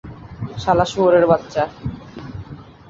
[0.57, 1.63] শালা শুয়োরের বাচ্চা!